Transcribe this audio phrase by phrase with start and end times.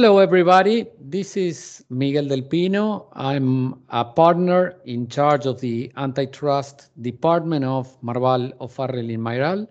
[0.00, 0.86] Hello, everybody.
[0.98, 3.08] This is Miguel Del Pino.
[3.12, 9.68] I'm a partner in charge of the antitrust department of Marval O'Farrell in Mairal.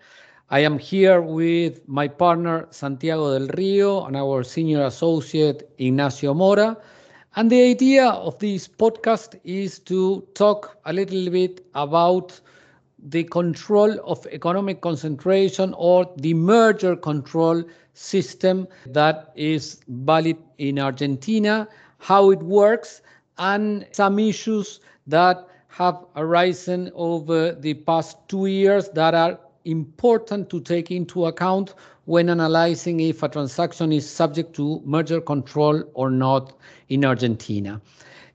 [0.51, 6.77] I am here with my partner Santiago del Rio and our senior associate Ignacio Mora.
[7.35, 12.39] And the idea of this podcast is to talk a little bit about
[13.03, 17.63] the control of economic concentration or the merger control
[17.93, 21.67] system that is valid in Argentina,
[21.97, 23.01] how it works,
[23.37, 30.59] and some issues that have arisen over the past two years that are important to
[30.59, 31.73] take into account
[32.05, 36.53] when analyzing if a transaction is subject to merger control or not
[36.89, 37.79] in Argentina.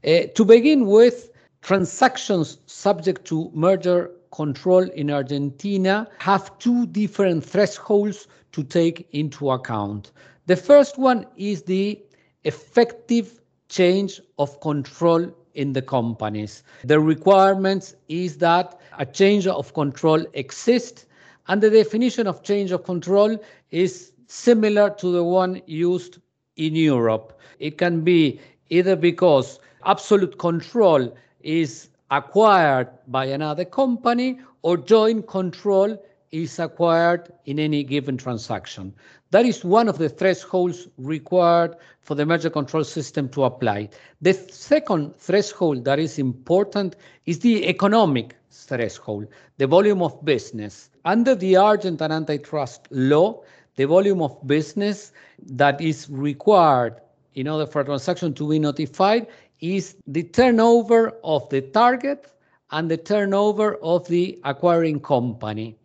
[0.06, 8.26] Uh, to begin with, transactions subject to merger control in Argentina have two different thresholds
[8.52, 10.10] to take into account.
[10.46, 12.02] The first one is the
[12.42, 16.62] effective change of control in the companies.
[16.84, 21.06] The requirements is that a change of control exists,
[21.46, 23.38] and the definition of change of control
[23.70, 26.18] is similar to the one used
[26.56, 27.38] in Europe.
[27.58, 28.40] It can be
[28.70, 37.58] either because absolute control is acquired by another company or joint control is acquired in
[37.58, 38.94] any given transaction.
[39.30, 43.88] That is one of the thresholds required for the merger control system to apply.
[44.20, 46.94] The second threshold that is important
[47.26, 49.26] is the economic threshold,
[49.58, 50.90] the volume of business.
[51.04, 53.42] Under the Argentine antitrust law,
[53.76, 55.12] the volume of business
[55.46, 57.00] that is required
[57.34, 59.26] in order for a transaction to be notified
[59.60, 62.32] is the turnover of the target
[62.70, 65.76] and the turnover of the acquiring company.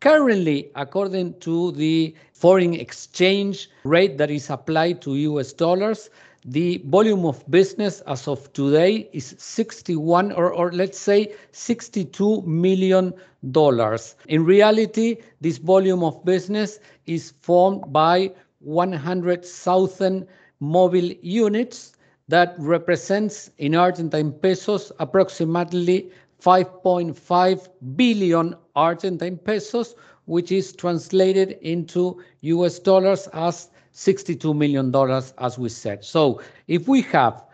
[0.00, 6.10] Currently, according to the foreign exchange rate that is applied to US dollars,
[6.44, 13.14] the volume of business as of today is 61 or, or let's say 62 million
[13.52, 14.16] dollars.
[14.26, 20.26] In reality, this volume of business is formed by 100,000
[20.58, 21.92] mobile units
[22.28, 26.10] that represents in Argentine pesos approximately
[26.42, 29.94] 5.5 billion Argentine pesos,
[30.26, 34.94] which is translated into US dollars as $62 million,
[35.38, 36.04] as we said.
[36.04, 37.44] So if we have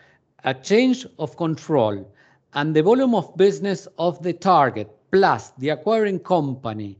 [0.43, 2.09] a change of control
[2.53, 6.97] and the volume of business of the target plus the acquiring company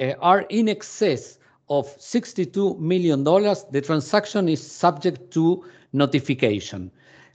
[0.00, 1.38] uh, are in excess
[1.68, 6.90] of $62 million, the transaction is subject to notification.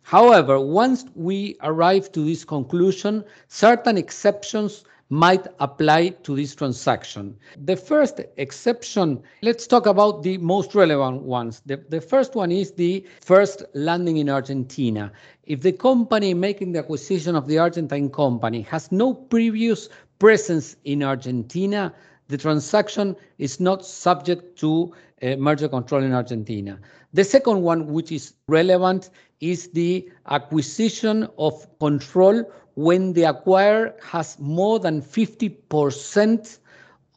[0.06, 7.36] However, once we arrive to this conclusion, certain exceptions might apply to this transaction.
[7.64, 11.64] The first exception, let's talk about the most relevant ones.
[11.66, 15.12] The, the first one is the first landing in Argentina.
[15.48, 19.90] If the company making the acquisition of the Argentine company has no previous
[20.20, 21.92] presence in Argentina,
[22.28, 26.80] the transaction is not subject to uh, merger control in Argentina.
[27.14, 29.10] The second one, which is relevant,
[29.40, 32.44] is the acquisition of control
[32.76, 36.60] when the acquirer has more than 50%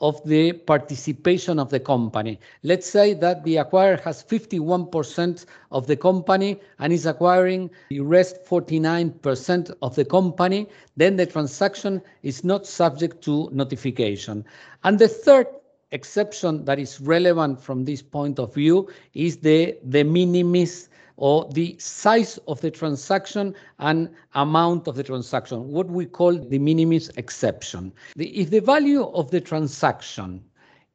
[0.00, 2.38] of the participation of the company.
[2.62, 8.44] Let's say that the acquirer has 51% of the company and is acquiring the rest
[8.44, 14.44] 49% of the company, then the transaction is not subject to notification.
[14.84, 15.46] And the third
[15.90, 21.76] exception that is relevant from this point of view is the de minimis or the
[21.78, 27.92] size of the transaction and amount of the transaction, what we call the minimis exception.
[28.16, 30.42] The, if the value of the transaction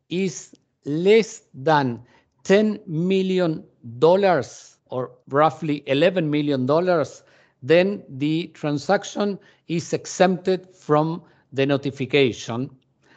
[0.10, 0.56] is
[0.86, 2.02] less than
[2.46, 3.64] $10 million
[4.90, 7.06] or roughly $11 million,
[7.62, 9.38] then the transaction
[9.68, 11.22] is exempted from
[11.52, 12.70] the notification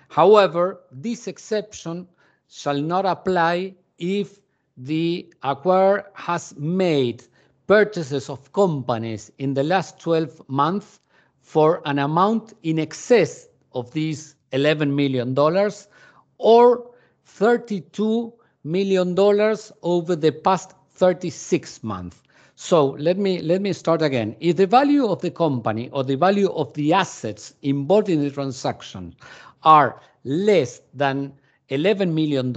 [0.08, 2.08] However, this exception
[2.48, 4.40] shall not apply if
[4.76, 7.24] the acquirer has made
[7.66, 11.00] purchases of companies in the last 12 months
[11.40, 15.36] for an amount in excess of these $11 million
[16.38, 16.90] or
[17.26, 18.32] $32
[18.64, 19.16] million
[19.82, 22.22] over the past 36 months.
[22.58, 24.34] So let me let me start again.
[24.40, 28.30] If the value of the company or the value of the assets involved in the
[28.30, 29.14] transaction
[29.62, 31.34] are less than
[31.70, 32.54] $11 million,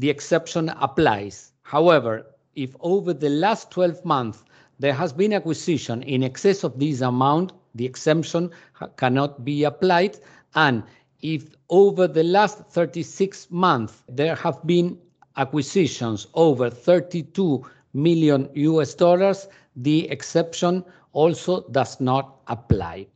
[0.00, 1.52] the exception applies.
[1.62, 4.44] However, if over the last 12 months
[4.78, 8.50] there has been acquisition in excess of this amount, the exemption
[8.96, 10.18] cannot be applied.
[10.54, 10.82] And
[11.20, 14.98] if over the last 36 months there have been
[15.36, 17.62] acquisitions over 32
[17.92, 20.82] million US dollars, the exception
[21.12, 23.06] also does not apply.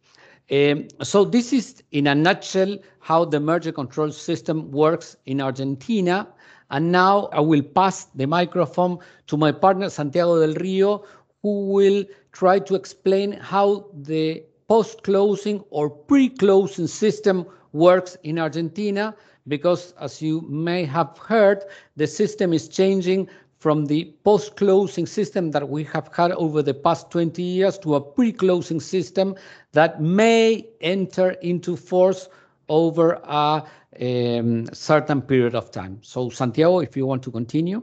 [0.50, 6.28] Um, so this is, in a nutshell, how the merger control system works in Argentina.
[6.75, 8.99] And now I will pass the microphone
[9.29, 11.05] to my partner, Santiago del Rio,
[11.41, 19.15] who will try to explain how the post-closing or pre-closing system works in Argentina,
[19.47, 21.62] because as you may have heard,
[21.94, 23.29] the system is changing
[23.61, 28.00] from the post-closing system that we have had over the past 20 years to a
[28.00, 29.37] pre-closing system
[29.71, 32.29] that may enter into force
[32.69, 33.62] over a
[34.00, 35.99] um, certain period of time.
[36.02, 37.82] So Santiago, if you want to continue.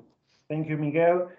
[0.50, 1.30] Thank you, Miguel.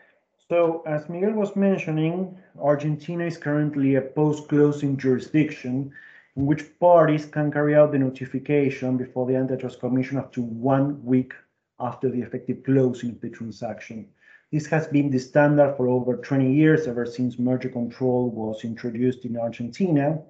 [0.48, 5.92] So as Miguel was mentioning, Argentina is currently a post-closing jurisdiction
[6.36, 11.02] in which parties can carry out the notification before the Antitrust Commission up to one
[11.04, 11.32] week
[11.80, 14.08] after the effective closing of the transaction.
[14.52, 19.24] This has been the standard for over 20 years, ever since merger control was introduced
[19.24, 20.20] in Argentina.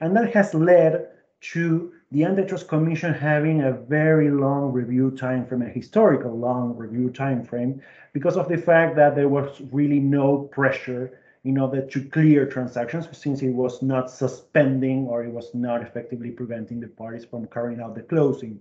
[0.00, 1.08] And that has led
[1.52, 7.10] to the Antitrust Commission having a very long review time frame, a historical long review
[7.10, 7.82] time frame,
[8.12, 13.08] because of the fact that there was really no pressure in order to clear transactions,
[13.10, 17.80] since it was not suspending or it was not effectively preventing the parties from carrying
[17.80, 18.60] out the closing.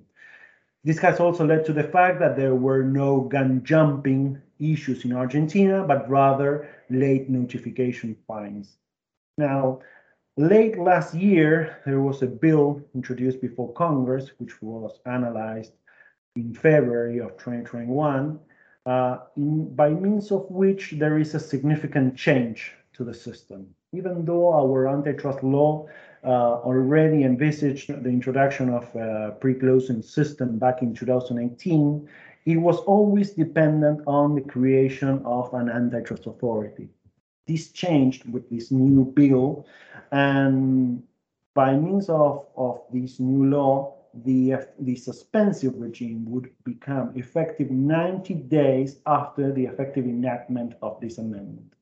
[0.84, 5.14] This has also led to the fact that there were no gun jumping issues in
[5.14, 8.78] Argentina, but rather late notification fines.
[9.38, 9.82] Now,
[10.38, 15.74] late last year, there was a bill introduced before Congress, which was analyzed
[16.36, 18.40] in February of 2021,
[18.86, 23.68] uh, in, by means of which there is a significant change to the system.
[23.94, 25.88] Even though our antitrust law
[26.24, 32.10] uh, already envisaged the introduction of a pre-closing system back in 2018,
[32.46, 36.90] it was always dependent on the creation of an antitrust authority.
[37.45, 39.66] This changed with this new bill,
[40.12, 41.04] and
[41.54, 48.34] by means of, of this new law, the, the suspensive regime would become effective 90
[48.36, 51.74] days after the effective enactment of this amendment.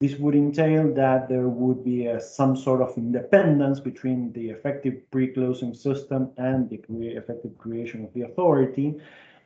[0.00, 5.08] This would entail that there would be a, some sort of independence between the effective
[5.10, 9.00] pre-closing system and the effective creation of the authority,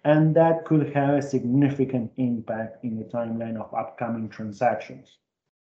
[0.04, 5.19] and that could have a significant impact in the timeline of upcoming transactions.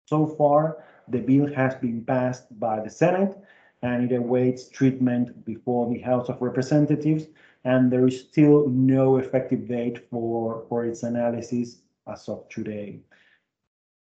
[0.06, 3.36] So far, the bill has been passed by the Senate
[3.82, 7.26] and it awaits treatment before the House of Representatives,
[7.64, 13.00] and there is still no effective date for, for its analysis as of today.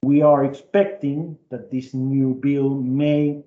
[0.03, 3.43] We are expecting that this new bill may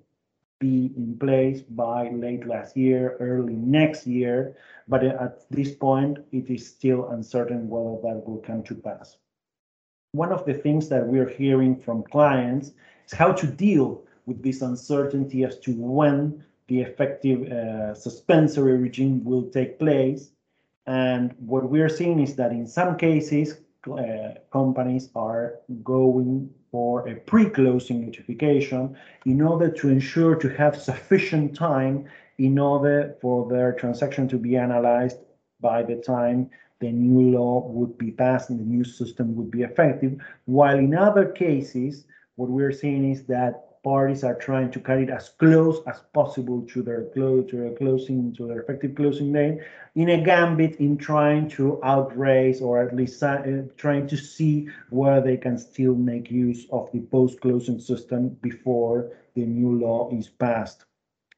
[0.59, 4.55] be in place by late last year, early next year,
[4.87, 9.17] but at this point, it is still uncertain whether that will come to pass.
[10.15, 12.71] One of the things that we're hearing from clients
[13.05, 19.25] is how to deal with this uncertainty as to when the effective uh, suspensory regime
[19.25, 20.29] will take place.
[20.87, 23.57] And what we're seeing is that in some cases,
[23.91, 28.95] uh, companies are going for a pre-closing notification
[29.25, 32.05] in order to ensure to have sufficient time
[32.37, 35.17] in order for their transaction to be analyzed
[35.59, 39.63] by the time the new law would be passed and the new system would be
[39.63, 40.19] effective.
[40.45, 42.05] While in other cases,
[42.35, 46.63] what we're seeing is that parties are trying to carry it as close as possible
[46.63, 49.59] to their to their closing to their effective closing date
[49.93, 53.37] in a gambit in trying to outrace or at least uh,
[53.77, 59.45] trying to see where they can still make use of the post-closing system before the
[59.45, 60.85] new law is passed.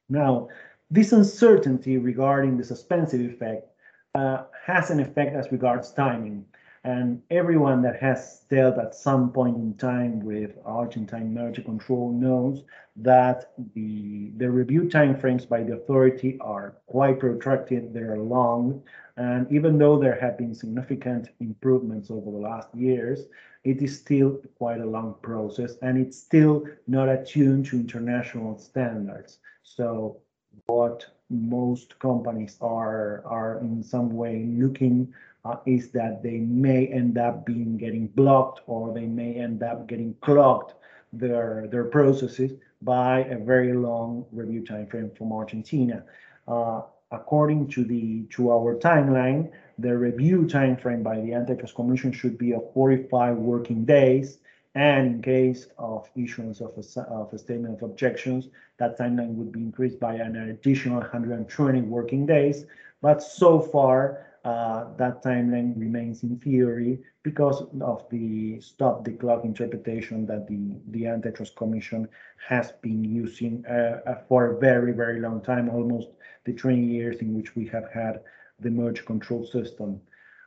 [0.08, 0.48] Now,
[0.90, 3.68] this uncertainty regarding the suspensive effect
[4.14, 6.44] uh, has an effect as regards timing.
[6.84, 12.64] And everyone that has dealt at some point in time with Argentine merger control knows
[12.96, 18.82] that the, the review timeframes by the authority are quite protracted, they're long,
[19.16, 23.26] and even though there have been significant improvements over the last years,
[23.64, 29.40] it is still quite a long process and it's still not attuned to international standards.
[29.64, 30.18] So
[30.66, 35.12] what most companies are, are in some way looking
[35.44, 39.86] uh, is that they may end up being getting blocked or they may end up
[39.86, 40.74] getting clogged
[41.12, 46.04] their their processes by a very long review time frame from Argentina.
[46.46, 52.12] Uh, according to the to our timeline, the review time frame by the Antitrust Commission
[52.12, 54.38] should be of 45 working days.
[54.78, 58.46] And in case of issuance of a, of a statement of objections,
[58.78, 62.64] that timeline would be increased by an additional 120 working days.
[63.02, 69.44] But so far, uh, that timeline remains in theory because of the stop the clock
[69.44, 70.60] interpretation that the,
[70.92, 72.08] the Antitrust Commission
[72.46, 76.10] has been using uh, uh for a very, very long time, almost
[76.44, 78.20] the 20 years in which we have had
[78.60, 80.00] the merge control system.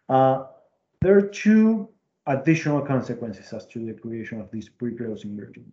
[0.08, 0.46] Uh,
[1.02, 1.90] there are two
[2.28, 5.72] additional consequences as to the creation of this pre-closing regime.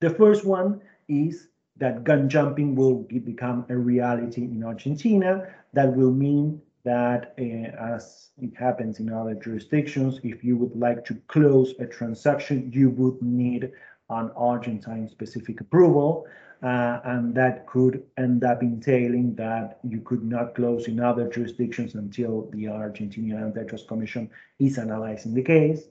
[0.00, 5.54] The first one is that gun jumping will become a reality in Argentina.
[5.72, 11.04] That will mean that, uh, as it happens in other jurisdictions, if you would like
[11.04, 13.72] to close a transaction, you would need
[14.20, 16.26] an Argentine specific approval.
[16.62, 21.96] Uh, and that could end up entailing that you could not close in other jurisdictions
[21.96, 25.82] until the Argentinian Antitrust Commission is analyzing the case.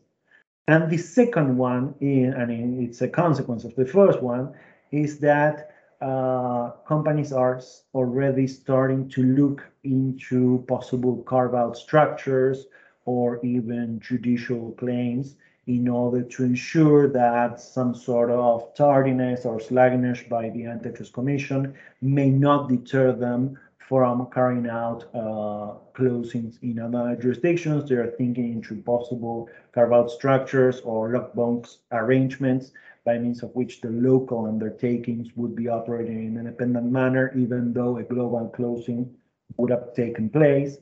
[0.69, 4.53] And the second one, in, and it's a consequence of the first one,
[4.91, 7.61] is that uh, companies are
[7.93, 12.67] already starting to look into possible carve-out structures
[13.05, 15.35] or even judicial claims
[15.75, 21.73] in order to ensure that some sort of tardiness or sluggishness by the Antitrust Commission
[22.01, 27.87] may not deter them from carrying out uh, closings in other jurisdictions.
[27.87, 32.71] They are thinking into possible carve-out structures or lockbox arrangements
[33.05, 37.73] by means of which the local undertakings would be operating in an independent manner, even
[37.73, 39.09] though a global closing
[39.57, 40.77] would have taken place.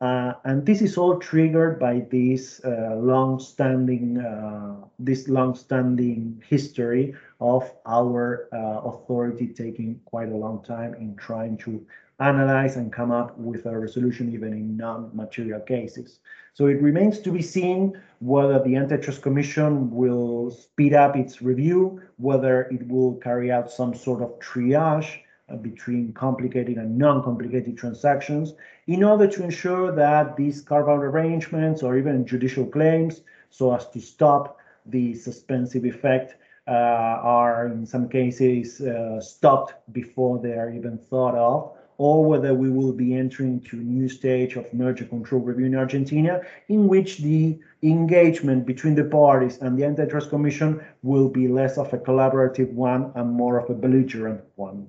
[0.00, 7.72] Uh, and this is all triggered by this uh, long-standing uh, this long-standing history of
[7.86, 11.84] our uh, authority taking quite a long time in trying to
[12.20, 16.20] analyze and come up with a resolution even in non-material cases.
[16.54, 22.00] So it remains to be seen whether the Antitrust Commission will speed up its review,
[22.16, 25.23] whether it will carry out some sort of triage
[25.62, 28.54] between complicated and non-complicated transactions
[28.86, 34.00] in order to ensure that these carve-out arrangements or even judicial claims so as to
[34.00, 40.98] stop the suspensive effect uh, are in some cases uh, stopped before they are even
[40.98, 45.40] thought of or whether we will be entering to a new stage of merger control
[45.40, 51.28] review in Argentina, in which the engagement between the parties and the Antitrust Commission will
[51.28, 54.88] be less of a collaborative one and more of a belligerent one.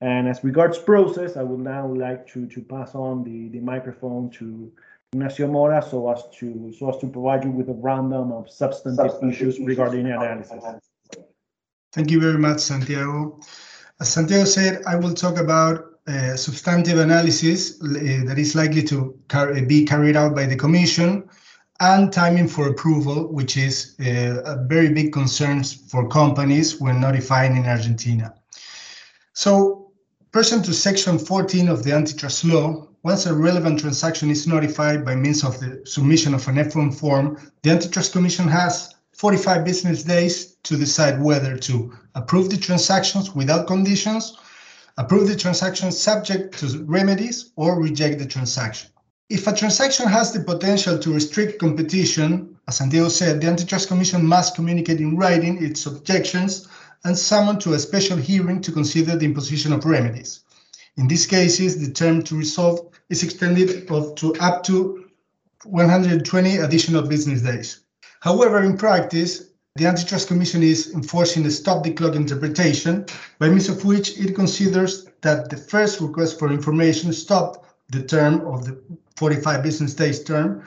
[0.00, 4.30] And as regards process, I would now like to, to pass on the, the microphone
[4.30, 4.72] to
[5.12, 9.10] Ignacio Mora so as to so as to provide you with a rundown of substantive,
[9.10, 10.64] substantive issues, issues regarding analysis.
[11.92, 13.40] Thank you very much, Santiago.
[14.00, 17.88] As Santiago said, I will talk about uh, substantive analysis uh,
[18.26, 21.28] that is likely to car be carried out by the Commission
[21.80, 27.56] and timing for approval, which is uh, a very big concern for companies when notifying
[27.56, 28.32] in Argentina.
[29.32, 29.89] So,
[30.32, 35.14] pursuant to Section 14 of the antitrust law, once a relevant transaction is notified by
[35.14, 40.56] means of the submission of an F1 form, the Antitrust Commission has 45 business days
[40.62, 44.36] to decide whether to approve the transactions without conditions
[44.98, 48.90] approve the transaction subject to remedies, or reject the transaction.
[49.30, 54.26] If a transaction has the potential to restrict competition, as Santiago said, the Antitrust Commission
[54.26, 56.68] must communicate in writing its objections
[57.04, 60.40] and summoned to a special hearing to consider the imposition of remedies.
[60.96, 65.06] In these cases, the term to resolve is extended to up to
[65.64, 67.80] 120 additional business days.
[68.20, 73.06] However, in practice, the Antitrust Commission is enforcing a stop the clock interpretation,
[73.38, 78.46] by means of which it considers that the first request for information stopped the term
[78.46, 78.78] of the
[79.16, 80.64] 45 business days term,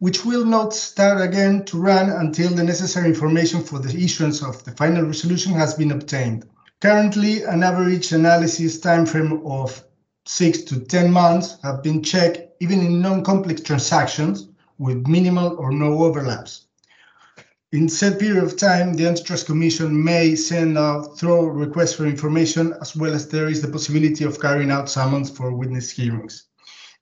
[0.00, 4.64] which will not start again to run until the necessary information for the issuance of
[4.64, 6.44] the final resolution has been obtained.
[6.80, 9.84] Currently, an average analysis timeframe of
[10.24, 16.02] 6 to 10 months have been checked even in non-complex transactions with minimal or no
[16.02, 16.66] overlaps.
[17.72, 22.74] In said period of time, the Antitrust Commission may send out thorough requests for information,
[22.80, 26.46] as well as there is the possibility of carrying out summons for witness hearings.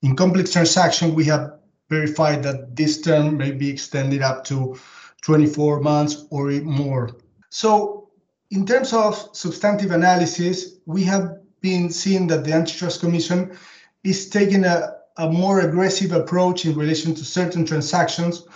[0.02, 1.52] In complex transaction, we have
[1.88, 4.78] verified that this term may be extended up to
[5.23, 7.11] 24 months or more.
[7.50, 8.09] So
[8.50, 13.57] in terms of substantive analysis, we have been seeing that the Antitrust Commission
[14.04, 18.47] is taking a, a more aggressive approach in relation to certain transactions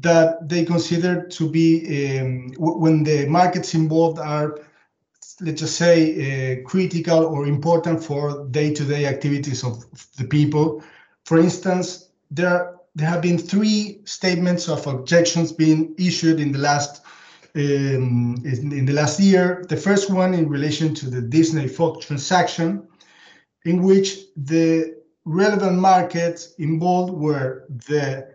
[0.00, 4.58] that they consider to be um, when the markets involved are
[5.40, 5.96] let's just say
[6.60, 9.84] uh, critical or important for day-to-day activities of,
[10.16, 10.82] the people
[11.24, 17.02] for instance there there have been three statements of objections being issued in the last
[17.56, 19.64] um, in, in, the last year.
[19.68, 22.86] The first one in relation to the disney fox transaction
[23.64, 28.28] in which the relevant markets involved were the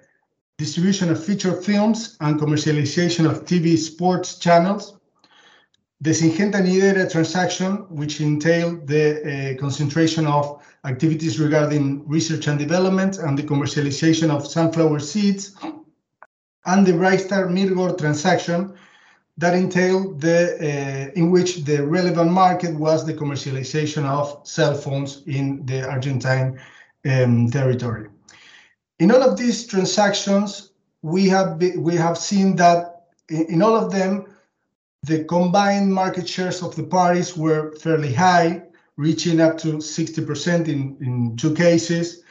[0.57, 4.97] distribution of feature films and commercialization of TV sports channels,
[6.01, 9.05] the Syngenta Nidera transaction, which entailed the
[9.55, 15.55] uh, concentration of activities regarding research and development and the commercialization of sunflower seeds,
[16.65, 18.73] and the Brightstar Mirgor transaction
[19.37, 25.23] that entailed the uh, in which the relevant market was the commercialization of cell phones
[25.27, 26.59] in the Argentine
[27.09, 28.09] um, territory.
[28.99, 30.71] In all of these transactions,
[31.01, 34.25] we have be, we have seen that in, in all of them,
[35.03, 38.63] the combined market shares of the parties were fairly high,
[38.99, 42.21] reaching up to 60% in, in two cases.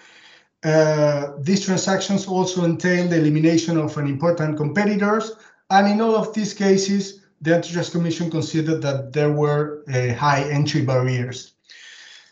[0.63, 5.33] Uh, these transactions also entail the elimination of an important competitors,
[5.71, 10.43] and in all of these cases, the Antitrust Commission considered that there were uh, high
[10.51, 11.53] entry barriers.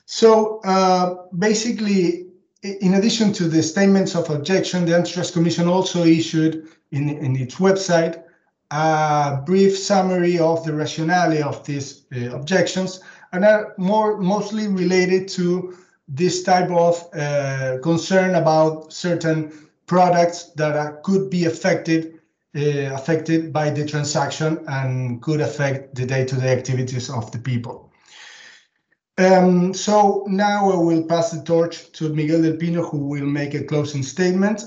[0.05, 2.27] So uh, basically,
[2.63, 7.55] in addition to the statements of objection, the Antitrust Commission also issued in, in its
[7.55, 8.23] website
[8.71, 13.01] a brief summary of the rationale of these uh, objections
[13.37, 15.77] and are more mostly related to
[16.09, 19.53] this type of uh, concern about certain
[19.87, 22.17] products that are, could be affected
[22.57, 27.77] uh, affected by the transaction and could affect the day-to-day -day activities of the people.
[29.19, 33.53] Um, so now I will pass the torch to Miguel del Pino, who will make
[33.55, 34.59] a closing statement.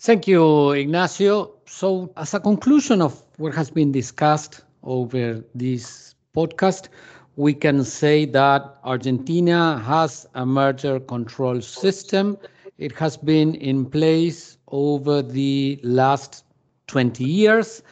[0.00, 1.50] Thank you, Ignacio.
[1.66, 6.88] So, as a conclusion of what has been discussed over this podcast,
[7.36, 12.38] we can say that Argentina has a merger control system.
[12.78, 16.44] It has been in place over the last
[16.86, 17.82] 20 years.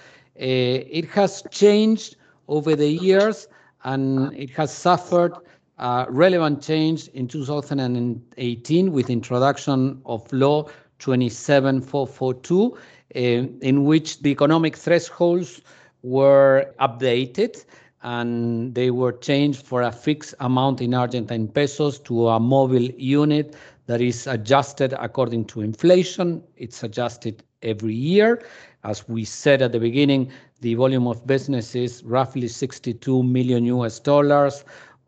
[0.40, 2.16] Uh, it has changed
[2.48, 3.48] over the years
[3.84, 5.34] and it has suffered
[5.78, 10.68] uh, relevant change in 2018 with introduction of law
[11.00, 15.60] 27442, uh, in which the economic thresholds
[16.02, 17.64] were updated
[18.02, 23.54] and they were changed for a fixed amount in Argentine pesos to a mobile unit
[23.86, 26.42] that is adjusted according to inflation.
[26.56, 28.44] It's adjusted every year.
[28.84, 34.00] As we said at the beginning, the volume of business is roughly 62 million US
[34.00, 34.64] dollars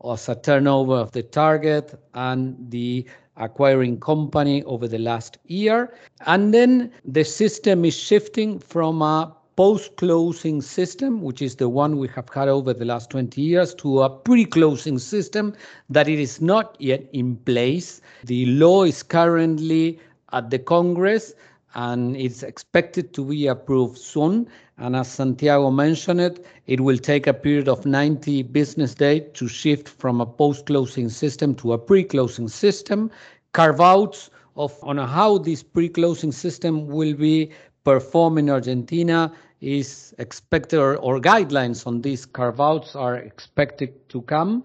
[0.09, 3.05] as a turnover of the target and the
[3.37, 5.93] acquiring company over the last year.
[6.25, 12.07] And then the system is shifting from a post-closing system, which is the one we
[12.09, 15.53] have had over the last 20 years, to a pre-closing system
[15.89, 18.01] that it is not yet in place.
[18.25, 19.99] The law is currently
[20.33, 21.33] at the Congress
[21.75, 24.47] and it's expected to be approved soon.
[24.77, 29.47] And as Santiago mentioned it, it will take a period of 90 business days to
[29.47, 33.11] shift from a post-closing system to a pre-closing system.
[33.53, 37.51] Carve-outs of on how this pre-closing system will be
[37.83, 44.63] performed in Argentina is expected, or, or guidelines on these carve-outs are expected to come.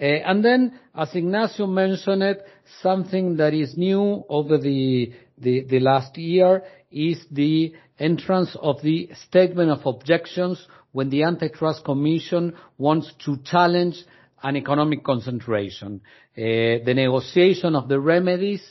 [0.00, 2.46] Uh, and then, as Ignacio mentioned it,
[2.82, 9.10] something that is new over the the, the last year is the entrance of the
[9.28, 13.96] statement of objections when the Antitrust Commission wants to challenge
[14.42, 16.00] an economic concentration.
[16.36, 18.62] Uh, the negotiation of the remedies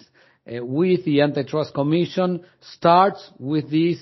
[0.48, 3.98] uh, with the Antitrust Commission starts with this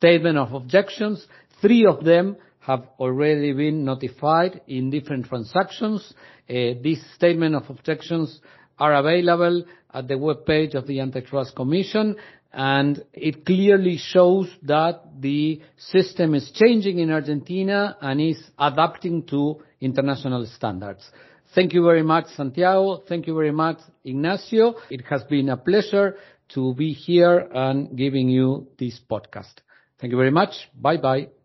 [0.00, 1.26] statement of objections.
[1.60, 6.14] Three of them have already been notified in different transactions.
[6.48, 8.40] Uh, this statement of objections
[8.78, 12.16] are available at the webpage of the Antitrust Commission,
[12.52, 19.60] and it clearly shows that the system is changing in Argentina and is adapting to
[19.82, 21.08] international standards.
[21.54, 23.02] Thank you very much, Santiago.
[23.06, 24.76] Thank you very much, Ignacio.
[24.88, 26.16] It has been a pleasure
[26.54, 29.56] to be here and giving you this podcast.
[30.00, 30.52] Thank you very much.
[30.74, 31.39] Bye-bye.